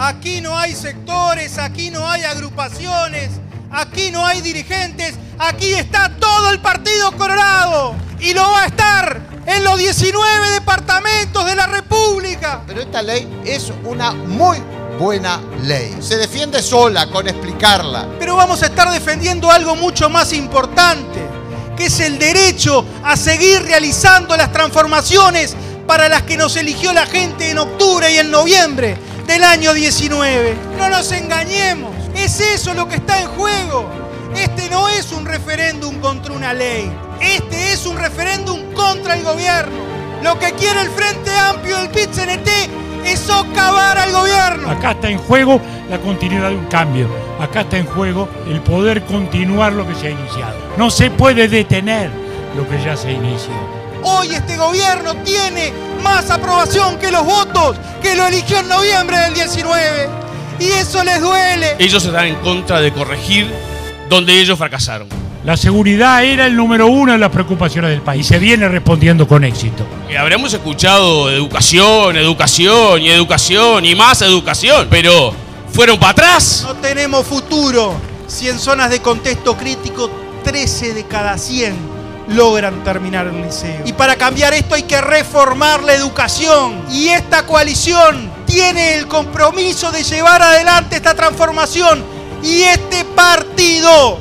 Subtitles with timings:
[0.00, 3.30] Aquí no hay sectores, aquí no hay agrupaciones,
[3.68, 9.20] aquí no hay dirigentes, aquí está todo el Partido Colorado y lo va a estar
[9.44, 12.62] en los 19 departamentos de la República.
[12.64, 14.58] Pero esta ley es una muy
[15.00, 15.96] buena ley.
[15.98, 18.06] Se defiende sola con explicarla.
[18.20, 21.18] Pero vamos a estar defendiendo algo mucho más importante,
[21.76, 25.56] que es el derecho a seguir realizando las transformaciones
[25.88, 30.56] para las que nos eligió la gente en octubre y en noviembre del año 19.
[30.76, 33.88] No nos engañemos, es eso lo que está en juego.
[34.34, 39.76] Este no es un referéndum contra una ley, este es un referéndum contra el gobierno.
[40.22, 42.08] Lo que quiere el Frente Amplio del pit
[43.04, 44.70] es socavar al gobierno.
[44.70, 47.08] Acá está en juego la continuidad de un cambio.
[47.38, 50.56] Acá está en juego el poder continuar lo que se ha iniciado.
[50.76, 52.10] No se puede detener
[52.56, 53.77] lo que ya se inició.
[54.02, 59.34] Hoy este gobierno tiene más aprobación que los votos que lo eligió en noviembre del
[59.34, 60.08] 19.
[60.60, 61.76] Y eso les duele.
[61.78, 63.52] Ellos están en contra de corregir
[64.08, 65.08] donde ellos fracasaron.
[65.44, 68.26] La seguridad era el número uno en las preocupaciones del país.
[68.26, 69.86] Se viene respondiendo con éxito.
[70.18, 75.32] Habremos escuchado educación, educación y educación y más educación, pero
[75.72, 76.64] fueron para atrás.
[76.66, 77.94] No tenemos futuro
[78.26, 80.10] si en zonas de contexto crítico
[80.44, 81.97] 13 de cada 100
[82.28, 83.82] logran terminar el liceo.
[83.84, 86.84] Y para cambiar esto hay que reformar la educación.
[86.90, 92.04] Y esta coalición tiene el compromiso de llevar adelante esta transformación.
[92.42, 94.18] Y este partido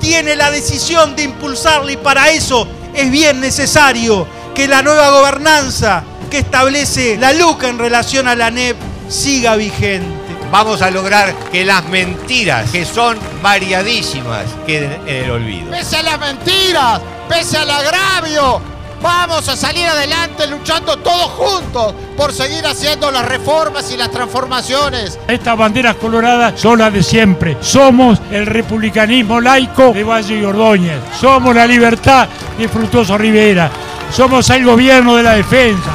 [0.00, 6.02] tiene la decisión de impulsarla y para eso es bien necesario que la nueva gobernanza
[6.30, 8.76] que establece la LUCA en relación a la NEP
[9.08, 10.28] siga vigente.
[10.50, 15.70] Vamos a lograr que las mentiras, que son variadísimas, queden en el olvido.
[15.70, 18.60] Pese a las mentiras, pese al agravio,
[19.00, 25.18] Vamos a salir adelante luchando todos juntos por seguir haciendo las reformas y las transformaciones.
[25.28, 27.56] Estas banderas coloradas son las de siempre.
[27.60, 30.98] Somos el republicanismo laico de Valle y Ordóñez.
[31.18, 33.70] Somos la libertad de Frutuoso Rivera.
[34.10, 35.92] Somos el gobierno de la defensa.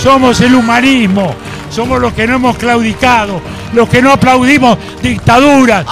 [0.00, 1.34] Somos el humanismo.
[1.70, 3.40] Somos los que no hemos claudicado,
[3.74, 5.84] los que no aplaudimos dictaduras.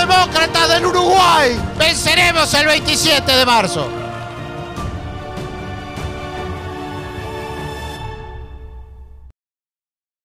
[0.00, 1.60] ¡Arriba los demócratas del Uruguay!
[1.78, 3.99] Venceremos el 27 de marzo.